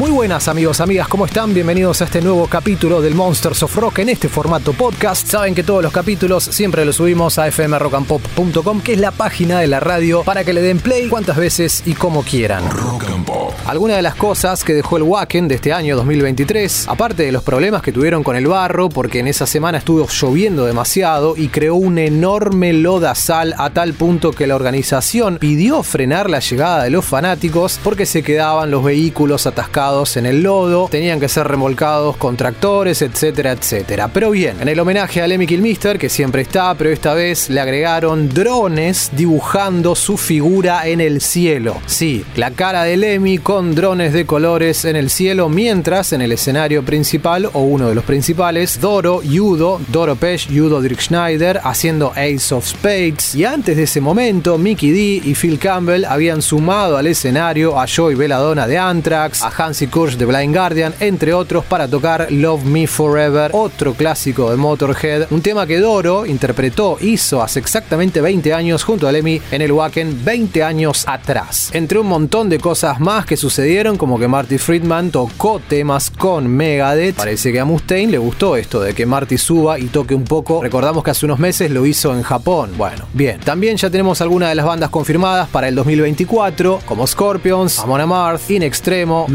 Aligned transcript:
Muy 0.00 0.10
buenas 0.10 0.48
amigos, 0.48 0.80
amigas, 0.80 1.08
¿cómo 1.08 1.26
están? 1.26 1.52
Bienvenidos 1.52 2.00
a 2.00 2.06
este 2.06 2.22
nuevo 2.22 2.46
capítulo 2.46 3.02
del 3.02 3.14
Monsters 3.14 3.62
of 3.64 3.76
Rock 3.76 3.98
en 3.98 4.08
este 4.08 4.30
formato 4.30 4.72
podcast. 4.72 5.26
Saben 5.26 5.54
que 5.54 5.62
todos 5.62 5.82
los 5.82 5.92
capítulos 5.92 6.42
siempre 6.42 6.86
los 6.86 6.96
subimos 6.96 7.38
a 7.38 7.52
fmrockandpop.com, 7.52 8.80
que 8.80 8.94
es 8.94 8.98
la 8.98 9.10
página 9.10 9.60
de 9.60 9.66
la 9.66 9.78
radio, 9.78 10.22
para 10.22 10.42
que 10.42 10.54
le 10.54 10.62
den 10.62 10.78
play 10.78 11.10
cuantas 11.10 11.36
veces 11.36 11.82
y 11.84 11.92
como 11.92 12.22
quieran. 12.22 12.70
Rock 12.70 13.04
and 13.10 13.26
Pop. 13.26 13.52
Algunas 13.66 13.96
de 13.96 14.02
las 14.02 14.14
cosas 14.14 14.64
que 14.64 14.72
dejó 14.72 14.96
el 14.96 15.02
Wacken 15.02 15.48
de 15.48 15.56
este 15.56 15.74
año 15.74 15.96
2023, 15.96 16.88
aparte 16.88 17.24
de 17.24 17.32
los 17.32 17.42
problemas 17.42 17.82
que 17.82 17.92
tuvieron 17.92 18.22
con 18.22 18.36
el 18.36 18.46
barro, 18.46 18.88
porque 18.88 19.18
en 19.18 19.28
esa 19.28 19.46
semana 19.46 19.76
estuvo 19.76 20.08
lloviendo 20.08 20.64
demasiado 20.64 21.36
y 21.36 21.48
creó 21.48 21.74
un 21.74 21.98
enorme 21.98 22.72
lodazal 22.72 23.54
a 23.58 23.68
tal 23.68 23.92
punto 23.92 24.30
que 24.30 24.46
la 24.46 24.56
organización 24.56 25.36
pidió 25.36 25.82
frenar 25.82 26.30
la 26.30 26.38
llegada 26.38 26.84
de 26.84 26.90
los 26.90 27.04
fanáticos 27.04 27.78
porque 27.84 28.06
se 28.06 28.22
quedaban 28.22 28.70
los 28.70 28.82
vehículos 28.82 29.46
atascados 29.46 29.89
en 29.90 30.24
el 30.24 30.42
lodo, 30.42 30.88
tenían 30.88 31.18
que 31.18 31.28
ser 31.28 31.48
remolcados 31.48 32.16
con 32.16 32.36
tractores, 32.36 33.02
etcétera, 33.02 33.50
etcétera. 33.50 34.08
Pero 34.08 34.30
bien, 34.30 34.60
en 34.60 34.68
el 34.68 34.78
homenaje 34.78 35.20
a 35.20 35.26
Lemmy 35.26 35.48
Kilmister, 35.48 35.98
que 35.98 36.08
siempre 36.08 36.42
está, 36.42 36.74
pero 36.76 36.90
esta 36.90 37.12
vez 37.12 37.50
le 37.50 37.60
agregaron 37.60 38.28
drones 38.28 39.10
dibujando 39.16 39.96
su 39.96 40.16
figura 40.16 40.86
en 40.86 41.00
el 41.00 41.20
cielo. 41.20 41.76
Sí, 41.86 42.24
la 42.36 42.52
cara 42.52 42.84
de 42.84 42.96
Lemmy 42.96 43.38
con 43.38 43.74
drones 43.74 44.12
de 44.12 44.26
colores 44.26 44.84
en 44.84 44.94
el 44.94 45.10
cielo, 45.10 45.48
mientras 45.48 46.12
en 46.12 46.22
el 46.22 46.30
escenario 46.30 46.84
principal, 46.84 47.50
o 47.52 47.62
uno 47.62 47.88
de 47.88 47.96
los 47.96 48.04
principales, 48.04 48.80
Doro, 48.80 49.22
Yudo, 49.22 49.80
Doro 49.88 50.14
Pesh, 50.14 50.48
Yudo 50.48 50.80
Dirk 50.80 51.00
Schneider, 51.00 51.60
haciendo 51.64 52.12
Ace 52.12 52.54
of 52.54 52.64
Spades. 52.64 53.34
Y 53.34 53.44
antes 53.44 53.76
de 53.76 53.82
ese 53.82 54.00
momento, 54.00 54.56
Mickey 54.56 54.92
D 54.92 55.28
y 55.28 55.34
Phil 55.34 55.58
Campbell 55.58 56.04
habían 56.04 56.42
sumado 56.42 56.96
al 56.96 57.08
escenario 57.08 57.78
a 57.78 57.86
Joey 57.88 58.14
Belladonna 58.14 58.68
de 58.68 58.78
Anthrax, 58.78 59.42
a 59.42 59.50
Kurz 59.88 60.18
de 60.18 60.26
Blind 60.26 60.54
Guardian, 60.54 60.94
entre 61.00 61.32
otros, 61.32 61.64
para 61.64 61.88
tocar 61.88 62.26
Love 62.30 62.64
Me 62.64 62.86
Forever, 62.86 63.50
otro 63.54 63.94
clásico 63.94 64.50
de 64.50 64.56
Motorhead, 64.56 65.26
un 65.30 65.40
tema 65.40 65.66
que 65.66 65.78
Doro 65.78 66.26
interpretó, 66.26 66.98
hizo 67.00 67.42
hace 67.42 67.60
exactamente 67.60 68.20
20 68.20 68.52
años 68.52 68.84
junto 68.84 69.08
a 69.08 69.12
Lemmy 69.12 69.40
en 69.50 69.62
el 69.62 69.72
Wacken 69.72 70.24
20 70.24 70.62
años 70.62 71.04
atrás. 71.06 71.70
Entre 71.72 71.98
un 71.98 72.06
montón 72.06 72.48
de 72.48 72.58
cosas 72.58 73.00
más 73.00 73.26
que 73.26 73.36
sucedieron, 73.36 73.96
como 73.96 74.18
que 74.18 74.28
Marty 74.28 74.58
Friedman 74.58 75.10
tocó 75.10 75.60
temas 75.60 76.10
con 76.10 76.46
Megadeth, 76.48 77.16
parece 77.16 77.52
que 77.52 77.60
a 77.60 77.64
Mustaine 77.64 78.12
le 78.12 78.18
gustó 78.18 78.56
esto 78.56 78.80
de 78.80 78.94
que 78.94 79.06
Marty 79.06 79.38
suba 79.38 79.78
y 79.78 79.86
toque 79.86 80.14
un 80.14 80.24
poco, 80.24 80.62
recordamos 80.62 81.02
que 81.04 81.10
hace 81.10 81.26
unos 81.26 81.38
meses 81.38 81.70
lo 81.70 81.86
hizo 81.86 82.14
en 82.14 82.22
Japón, 82.22 82.72
bueno, 82.76 83.06
bien, 83.12 83.40
también 83.40 83.76
ya 83.76 83.90
tenemos 83.90 84.20
algunas 84.20 84.48
de 84.50 84.54
las 84.54 84.66
bandas 84.66 84.90
confirmadas 84.90 85.48
para 85.48 85.68
el 85.68 85.74
2024, 85.74 86.80
como 86.86 87.06
Scorpions, 87.06 87.78
Amon 87.78 88.00
Amarth, 88.00 88.50
In 88.50 88.62
Extremo, 88.62 89.26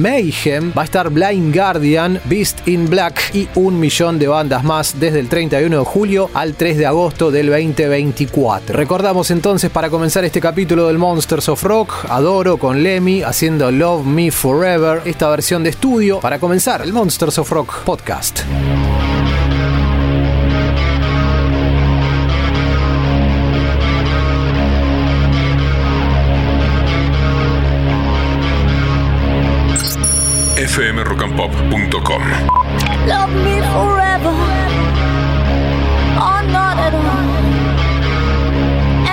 Va 0.45 0.81
a 0.81 0.85
estar 0.85 1.09
Blind 1.09 1.55
Guardian, 1.55 2.19
Beast 2.25 2.67
in 2.67 2.87
Black 2.89 3.33
y 3.33 3.47
un 3.55 3.79
millón 3.79 4.19
de 4.19 4.27
bandas 4.27 4.63
más 4.63 4.99
desde 4.99 5.19
el 5.19 5.29
31 5.29 5.79
de 5.79 5.85
julio 5.85 6.29
al 6.33 6.53
3 6.53 6.77
de 6.77 6.85
agosto 6.85 7.31
del 7.31 7.47
2024. 7.47 8.75
Recordamos 8.75 9.31
entonces 9.31 9.71
para 9.71 9.89
comenzar 9.89 10.23
este 10.25 10.41
capítulo 10.41 10.87
del 10.87 10.97
Monsters 10.97 11.49
of 11.49 11.63
Rock, 11.63 12.05
Adoro 12.09 12.57
con 12.57 12.83
Lemmy 12.83 13.23
haciendo 13.23 13.71
Love 13.71 14.05
Me 14.05 14.29
Forever, 14.29 15.01
esta 15.05 15.29
versión 15.29 15.63
de 15.63 15.71
estudio 15.71 16.19
para 16.19 16.37
comenzar 16.37 16.81
el 16.81 16.93
Monsters 16.93 17.39
of 17.39 17.49
Rock 17.51 17.83
podcast. 17.83 18.41
fmrockandpop.com. 30.75 32.23
Love 33.07 33.33
me 33.45 33.55
forever, 33.75 34.35
or 36.27 36.41
not 36.51 36.77
at 36.85 36.93
all. 36.93 37.45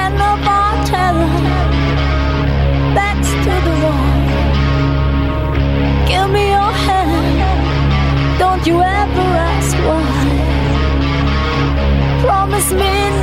And 0.03 0.12
more 0.19 0.77
terror, 0.91 1.34
backs 2.97 3.31
to 3.45 3.55
the 3.67 3.75
wall. 3.84 4.11
Give 6.09 6.28
me 6.34 6.45
your 6.50 6.73
hand, 6.87 7.39
don't 8.41 8.67
you 8.67 8.77
ever 8.83 9.27
ask 9.53 9.77
why. 9.87 10.03
Promise 12.23 12.73
me 12.73 13.22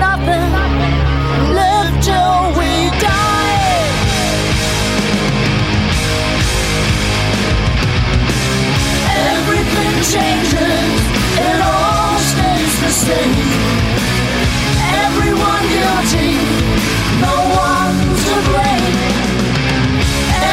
changes, 10.10 11.02
it 11.38 11.62
all 11.62 12.18
stays 12.18 12.74
the 12.82 12.90
same. 12.90 13.50
Everyone 15.06 15.64
guilty, 15.70 16.34
no 17.22 17.36
one 17.54 17.98
to 18.26 18.34
blame. 18.50 18.98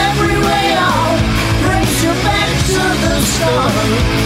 Every 0.04 0.36
way 0.46 0.66
out 0.76 1.18
brings 1.64 1.96
you 2.04 2.12
back 2.28 2.50
to 2.74 2.82
the 3.02 3.14
start. 3.32 4.25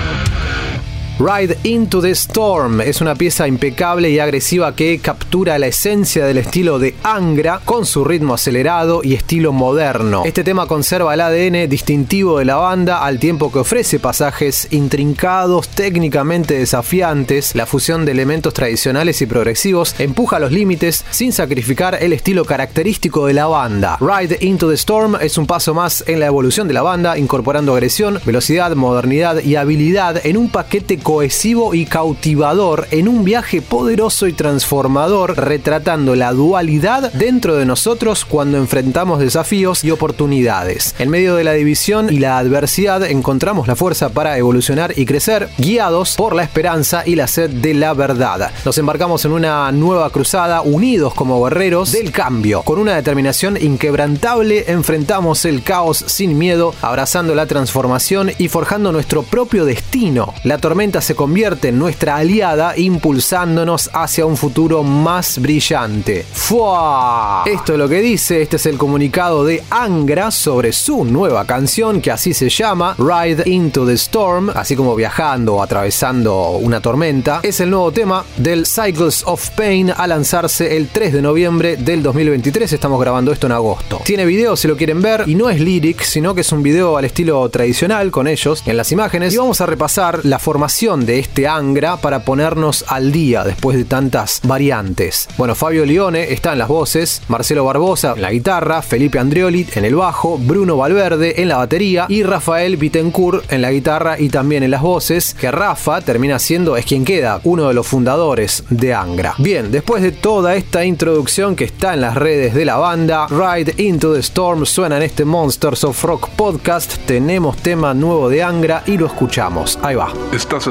Ride 1.19 1.57
Into 1.63 2.01
the 2.01 2.11
Storm 2.11 2.81
es 2.81 2.99
una 2.99 3.13
pieza 3.13 3.47
impecable 3.47 4.09
y 4.09 4.17
agresiva 4.17 4.75
que 4.75 4.97
captura 4.99 5.59
la 5.59 5.67
esencia 5.67 6.25
del 6.25 6.39
estilo 6.39 6.79
de 6.79 6.95
Angra 7.03 7.61
con 7.63 7.85
su 7.85 8.03
ritmo 8.03 8.33
acelerado 8.33 9.01
y 9.03 9.13
estilo 9.13 9.51
moderno. 9.51 10.23
Este 10.25 10.43
tema 10.43 10.65
conserva 10.65 11.13
el 11.13 11.21
ADN 11.21 11.69
distintivo 11.69 12.39
de 12.39 12.45
la 12.45 12.55
banda 12.55 13.03
al 13.03 13.19
tiempo 13.19 13.51
que 13.51 13.59
ofrece 13.59 13.99
pasajes 13.99 14.67
intrincados, 14.71 15.67
técnicamente 15.69 16.55
desafiantes. 16.55 17.53
La 17.53 17.67
fusión 17.67 18.03
de 18.05 18.13
elementos 18.13 18.53
tradicionales 18.55 19.21
y 19.21 19.27
progresivos 19.27 19.95
empuja 19.99 20.39
los 20.39 20.51
límites 20.51 21.05
sin 21.11 21.33
sacrificar 21.33 21.99
el 22.01 22.13
estilo 22.13 22.45
característico 22.45 23.27
de 23.27 23.33
la 23.33 23.45
banda. 23.45 23.99
Ride 23.99 24.37
Into 24.41 24.69
the 24.69 24.75
Storm 24.75 25.17
es 25.21 25.37
un 25.37 25.45
paso 25.45 25.75
más 25.75 26.03
en 26.07 26.19
la 26.19 26.25
evolución 26.25 26.67
de 26.67 26.73
la 26.73 26.81
banda, 26.81 27.17
incorporando 27.17 27.73
agresión, 27.73 28.19
velocidad, 28.25 28.75
modernidad 28.75 29.43
y 29.43 29.55
habilidad 29.55 30.25
en 30.25 30.37
un 30.37 30.49
paquete 30.49 30.97
cohesivo 31.01 31.73
y 31.73 31.85
cautivador 31.85 32.87
en 32.91 33.07
un 33.07 33.23
viaje 33.23 33.61
poderoso 33.61 34.27
y 34.27 34.33
transformador, 34.33 35.37
retratando 35.37 36.15
la 36.15 36.33
dualidad 36.33 37.11
dentro 37.13 37.55
de 37.55 37.65
nosotros 37.65 38.25
cuando 38.25 38.57
enfrentamos 38.57 39.19
desafíos 39.19 39.83
y 39.83 39.91
oportunidades. 39.91 40.95
En 40.99 41.09
medio 41.09 41.35
de 41.35 41.43
la 41.43 41.53
división 41.53 42.11
y 42.11 42.19
la 42.19 42.37
adversidad 42.37 43.03
encontramos 43.03 43.67
la 43.67 43.75
fuerza 43.75 44.09
para 44.09 44.37
evolucionar 44.37 44.93
y 44.97 45.05
crecer, 45.05 45.49
guiados 45.57 46.15
por 46.15 46.35
la 46.35 46.43
esperanza 46.43 47.03
y 47.05 47.15
la 47.15 47.27
sed 47.27 47.49
de 47.49 47.73
la 47.73 47.93
verdad. 47.93 48.51
Nos 48.65 48.77
embarcamos 48.77 49.25
en 49.25 49.31
una 49.31 49.71
nueva 49.71 50.09
cruzada, 50.09 50.61
unidos 50.61 51.13
como 51.13 51.43
guerreros 51.43 51.91
del 51.91 52.11
cambio. 52.11 52.61
Con 52.63 52.79
una 52.79 52.95
determinación 52.95 53.57
inquebrantable 53.57 54.65
enfrentamos 54.67 55.45
el 55.45 55.63
caos 55.63 56.03
sin 56.07 56.37
miedo, 56.37 56.73
abrazando 56.81 57.35
la 57.35 57.45
transformación 57.45 58.31
y 58.37 58.47
forjando 58.47 58.91
nuestro 58.91 59.23
propio 59.23 59.65
destino. 59.65 60.33
La 60.43 60.57
tormenta 60.57 60.90
se 60.99 61.15
convierte 61.15 61.69
en 61.69 61.79
nuestra 61.79 62.17
aliada, 62.17 62.77
impulsándonos 62.77 63.89
hacia 63.93 64.25
un 64.25 64.35
futuro 64.35 64.83
más 64.83 65.39
brillante. 65.39 66.25
¡Fua! 66.33 67.43
Esto 67.45 67.73
es 67.73 67.79
lo 67.79 67.87
que 67.87 68.01
dice, 68.01 68.41
este 68.41 68.57
es 68.57 68.65
el 68.65 68.77
comunicado 68.77 69.45
de 69.45 69.63
Angra 69.69 70.31
sobre 70.31 70.73
su 70.73 71.05
nueva 71.05 71.45
canción 71.45 72.01
que 72.01 72.11
así 72.11 72.33
se 72.33 72.49
llama, 72.49 72.95
Ride 72.97 73.43
Into 73.45 73.85
the 73.85 73.93
Storm, 73.93 74.49
así 74.53 74.75
como 74.75 74.95
viajando 74.95 75.55
o 75.55 75.63
atravesando 75.63 76.51
una 76.57 76.81
tormenta. 76.81 77.39
Es 77.43 77.59
el 77.59 77.69
nuevo 77.69 77.91
tema 77.91 78.25
del 78.37 78.65
Cycles 78.65 79.23
of 79.25 79.51
Pain 79.51 79.93
a 79.95 80.07
lanzarse 80.07 80.75
el 80.75 80.89
3 80.89 81.13
de 81.13 81.21
noviembre 81.21 81.77
del 81.77 82.03
2023, 82.03 82.73
estamos 82.73 82.99
grabando 82.99 83.31
esto 83.31 83.45
en 83.45 83.53
agosto. 83.53 84.01
Tiene 84.03 84.25
video 84.25 84.57
si 84.57 84.67
lo 84.67 84.75
quieren 84.75 85.01
ver 85.01 85.23
y 85.27 85.35
no 85.35 85.49
es 85.49 85.59
lyric, 85.59 86.01
sino 86.01 86.33
que 86.33 86.41
es 86.41 86.51
un 86.51 86.63
video 86.63 86.97
al 86.97 87.05
estilo 87.05 87.47
tradicional 87.49 88.09
con 88.09 88.27
ellos 88.27 88.63
en 88.65 88.77
las 88.77 88.91
imágenes 88.91 89.33
y 89.33 89.37
vamos 89.37 89.61
a 89.61 89.65
repasar 89.67 90.21
la 90.23 90.39
formación 90.39 90.80
de 90.81 91.19
este 91.19 91.47
Angra 91.47 91.97
para 91.97 92.25
ponernos 92.25 92.83
al 92.87 93.11
día 93.11 93.43
después 93.43 93.77
de 93.77 93.85
tantas 93.85 94.41
variantes. 94.43 95.27
Bueno, 95.37 95.53
Fabio 95.53 95.85
Lione 95.85 96.33
está 96.33 96.53
en 96.53 96.57
las 96.57 96.69
voces, 96.69 97.21
Marcelo 97.27 97.63
Barbosa 97.65 98.13
en 98.15 98.23
la 98.23 98.31
guitarra, 98.31 98.81
Felipe 98.81 99.19
Andrioli 99.19 99.67
en 99.75 99.85
el 99.85 99.93
bajo, 99.93 100.39
Bruno 100.39 100.77
Valverde 100.77 101.39
en 101.39 101.49
la 101.49 101.57
batería 101.57 102.07
y 102.09 102.23
Rafael 102.23 102.77
Bittencourt 102.77 103.53
en 103.53 103.61
la 103.61 103.71
guitarra 103.71 104.19
y 104.19 104.29
también 104.29 104.63
en 104.63 104.71
las 104.71 104.81
voces, 104.81 105.35
que 105.35 105.51
Rafa 105.51 106.01
termina 106.01 106.39
siendo 106.39 106.75
es 106.75 106.85
quien 106.85 107.05
queda, 107.05 107.41
uno 107.43 107.67
de 107.67 107.75
los 107.75 107.85
fundadores 107.85 108.63
de 108.71 108.95
Angra. 108.95 109.35
Bien, 109.37 109.71
después 109.71 110.01
de 110.01 110.11
toda 110.11 110.55
esta 110.55 110.83
introducción 110.83 111.55
que 111.55 111.65
está 111.65 111.93
en 111.93 112.01
las 112.01 112.15
redes 112.15 112.55
de 112.55 112.65
la 112.65 112.77
banda, 112.77 113.27
Ride 113.27 113.75
Into 113.77 114.15
the 114.15 114.21
Storm 114.21 114.65
suena 114.65 114.97
en 114.97 115.03
este 115.03 115.25
Monsters 115.25 115.83
of 115.83 116.03
Rock 116.03 116.29
podcast, 116.29 116.95
tenemos 117.05 117.57
tema 117.57 117.93
nuevo 117.93 118.29
de 118.29 118.41
Angra 118.41 118.81
y 118.87 118.97
lo 118.97 119.05
escuchamos. 119.05 119.77
Ahí 119.83 119.93
va. 119.93 120.11
Estás 120.33 120.70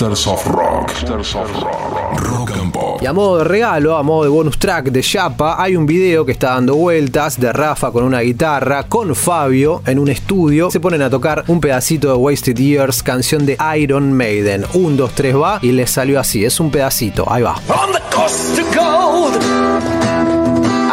Monsters 0.00 0.26
of 0.28 0.46
Rock. 0.46 0.86
Monsters 0.86 1.34
of 1.34 1.62
Rock. 1.62 2.20
Rock 2.22 2.50
and 2.52 2.72
Pop. 2.72 3.02
Y 3.02 3.06
a 3.06 3.12
modo 3.12 3.36
de 3.36 3.44
regalo, 3.44 3.98
a 3.98 4.02
modo 4.02 4.22
de 4.22 4.30
bonus 4.30 4.58
track 4.58 4.86
de 4.86 5.02
Chapa, 5.02 5.62
hay 5.62 5.76
un 5.76 5.84
video 5.84 6.24
que 6.24 6.32
está 6.32 6.54
dando 6.54 6.74
vueltas 6.74 7.38
de 7.38 7.52
Rafa 7.52 7.90
con 7.90 8.04
una 8.04 8.20
guitarra, 8.20 8.84
con 8.84 9.14
Fabio 9.14 9.82
en 9.84 9.98
un 9.98 10.08
estudio. 10.08 10.70
Se 10.70 10.80
ponen 10.80 11.02
a 11.02 11.10
tocar 11.10 11.44
un 11.48 11.60
pedacito 11.60 12.08
de 12.08 12.14
Wasted 12.14 12.56
Years, 12.56 13.02
canción 13.02 13.44
de 13.44 13.58
Iron 13.76 14.14
Maiden. 14.14 14.64
Un, 14.72 14.96
dos, 14.96 15.12
tres 15.14 15.36
va 15.36 15.58
y 15.60 15.72
les 15.72 15.90
salió 15.90 16.18
así. 16.18 16.46
Es 16.46 16.60
un 16.60 16.70
pedacito. 16.70 17.30
Ahí 17.30 17.42
va. 17.42 17.56
On 17.68 17.92
the 17.92 18.00
coast 18.10 18.58
of 18.58 18.74
gold, 18.74 19.36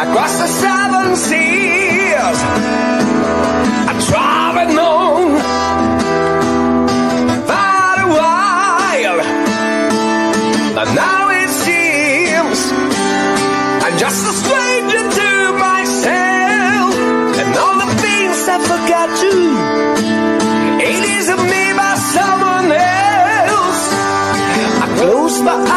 across 0.02 0.38
the 0.38 0.48
seven 0.48 1.16
seas, 1.16 2.38
I 3.88 5.57
I 18.50 18.58
forgot 18.60 19.10
to. 19.24 19.34
It 20.80 21.04
isn't 21.18 21.44
me, 21.54 21.64
but 21.80 21.98
someone 22.16 22.72
else. 22.72 23.84
I 24.84 24.88
close 25.00 25.42
my 25.42 25.54
eyes 25.54 25.77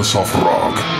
Monsters 0.00 0.34
of 0.34 0.42
Rock. 0.42 0.99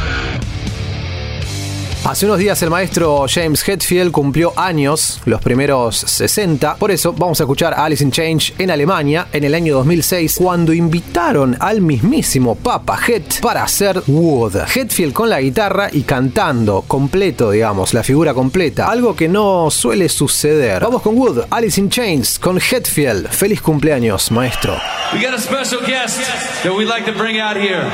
Hace 2.03 2.25
unos 2.25 2.39
días 2.39 2.59
el 2.63 2.71
maestro 2.71 3.25
James 3.29 3.67
Hetfield 3.67 4.11
cumplió 4.11 4.53
años, 4.57 5.21
los 5.25 5.39
primeros 5.39 5.97
60. 5.97 6.77
Por 6.77 6.89
eso 6.89 7.13
vamos 7.13 7.39
a 7.39 7.43
escuchar 7.43 7.75
a 7.75 7.85
Alice 7.85 8.03
in 8.03 8.11
Change 8.11 8.55
en 8.57 8.71
Alemania 8.71 9.27
en 9.31 9.43
el 9.43 9.53
año 9.53 9.75
2006, 9.75 10.37
cuando 10.39 10.73
invitaron 10.73 11.55
al 11.59 11.79
mismísimo 11.79 12.55
Papa 12.55 12.99
Het 13.07 13.39
para 13.39 13.63
hacer 13.63 14.01
Wood. 14.07 14.55
Hetfield 14.75 15.13
con 15.13 15.29
la 15.29 15.41
guitarra 15.41 15.89
y 15.91 16.01
cantando 16.01 16.83
completo, 16.87 17.51
digamos, 17.51 17.93
la 17.93 18.01
figura 18.01 18.33
completa. 18.33 18.87
Algo 18.87 19.15
que 19.15 19.29
no 19.29 19.69
suele 19.69 20.09
suceder. 20.09 20.81
Vamos 20.81 21.03
con 21.03 21.15
Wood, 21.15 21.45
Alice 21.51 21.79
in 21.79 21.91
Chains, 21.91 22.39
con 22.39 22.57
Hetfield. 22.57 23.29
Feliz 23.29 23.61
cumpleaños, 23.61 24.31
maestro. 24.31 24.75
We 25.13 25.23
got 25.23 25.35
a 25.35 25.39
special 25.39 25.85
guest 25.85 26.19
that 26.63 26.73
we'd 26.73 26.89
like 26.89 27.05
to 27.05 27.15
bring 27.15 27.39
out 27.39 27.55
here. 27.55 27.85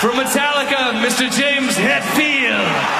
From 0.00 0.12
Metallica, 0.12 0.92
Mr. 1.02 1.28
James 1.28 1.74
Hetfield. 1.74 2.98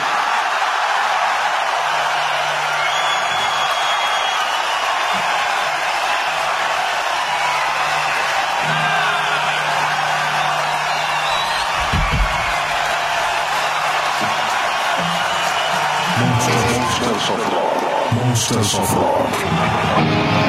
Monsters 16.18 17.30
of 17.30 17.46
Rock. 17.46 18.12
Monsters 18.12 18.74
of 18.74 18.92
Rock. 18.96 20.47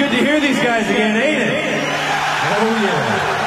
Good 0.00 0.12
to 0.12 0.16
hear 0.16 0.40
these 0.40 0.56
guys 0.56 0.88
again, 0.88 1.14
ain't 1.14 1.42
it? 1.42 1.52
Oh 2.56 2.82
yeah. 2.82 3.39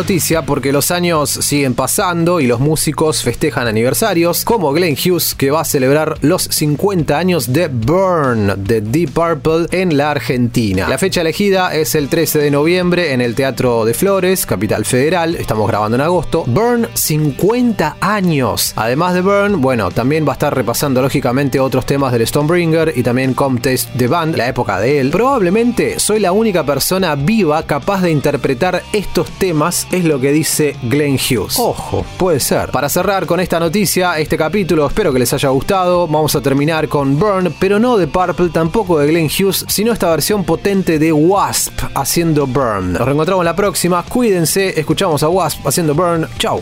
Noticia 0.00 0.40
porque 0.46 0.72
los 0.72 0.90
años 0.92 1.28
siguen 1.28 1.74
pasando 1.74 2.40
y 2.40 2.46
los 2.46 2.58
músicos 2.58 3.22
festejan 3.22 3.66
aniversarios, 3.66 4.46
como 4.46 4.72
Glenn 4.72 4.96
Hughes 4.96 5.34
que 5.34 5.50
va 5.50 5.60
a 5.60 5.64
celebrar 5.66 6.16
los 6.22 6.44
50 6.44 7.18
años 7.18 7.52
de 7.52 7.68
Burn 7.68 8.64
de 8.64 8.80
Deep 8.80 9.10
Purple 9.10 9.66
en 9.72 9.98
la 9.98 10.12
Argentina. 10.12 10.88
La 10.88 10.96
fecha 10.96 11.20
elegida 11.20 11.74
es 11.74 11.94
el 11.94 12.08
13 12.08 12.38
de 12.38 12.50
noviembre 12.50 13.12
en 13.12 13.20
el 13.20 13.34
Teatro 13.34 13.84
de 13.84 13.92
Flores, 13.92 14.46
Capital 14.46 14.86
Federal, 14.86 15.34
estamos 15.34 15.68
grabando 15.68 15.96
en 15.96 16.00
agosto. 16.00 16.44
Burn 16.46 16.88
50 16.94 17.98
años. 18.00 18.72
Además 18.76 19.12
de 19.12 19.20
Burn, 19.20 19.60
bueno, 19.60 19.90
también 19.90 20.26
va 20.26 20.30
a 20.30 20.32
estar 20.32 20.54
repasando 20.54 21.02
lógicamente 21.02 21.60
otros 21.60 21.84
temas 21.84 22.12
del 22.12 22.26
Stonebringer 22.26 22.94
y 22.96 23.02
también 23.02 23.34
Comtest 23.34 23.92
de 23.92 24.06
Band, 24.06 24.34
la 24.36 24.48
época 24.48 24.80
de 24.80 24.98
él. 24.98 25.10
Probablemente 25.10 26.00
soy 26.00 26.20
la 26.20 26.32
única 26.32 26.64
persona 26.64 27.14
viva 27.16 27.64
capaz 27.64 28.00
de 28.00 28.10
interpretar 28.10 28.82
estos 28.94 29.30
temas 29.32 29.86
es 29.90 30.04
lo 30.04 30.20
que 30.20 30.32
dice 30.32 30.76
Glenn 30.82 31.16
Hughes. 31.16 31.58
Ojo, 31.58 32.04
puede 32.16 32.40
ser. 32.40 32.70
Para 32.70 32.88
cerrar 32.88 33.26
con 33.26 33.40
esta 33.40 33.58
noticia, 33.60 34.18
este 34.18 34.36
capítulo, 34.36 34.86
espero 34.86 35.12
que 35.12 35.18
les 35.18 35.32
haya 35.32 35.48
gustado. 35.48 36.06
Vamos 36.06 36.34
a 36.34 36.40
terminar 36.40 36.88
con 36.88 37.18
Burn, 37.18 37.54
pero 37.58 37.78
no 37.78 37.96
de 37.96 38.06
Purple, 38.06 38.50
tampoco 38.50 38.98
de 38.98 39.08
Glenn 39.08 39.28
Hughes, 39.28 39.64
sino 39.68 39.92
esta 39.92 40.10
versión 40.10 40.44
potente 40.44 40.98
de 40.98 41.12
Wasp 41.12 41.78
haciendo 41.94 42.46
Burn. 42.46 42.92
Nos 42.92 43.02
reencontramos 43.02 43.44
la 43.44 43.56
próxima. 43.56 44.02
Cuídense, 44.02 44.78
escuchamos 44.78 45.22
a 45.22 45.28
Wasp 45.28 45.66
haciendo 45.66 45.94
Burn. 45.94 46.28
Chau. 46.38 46.60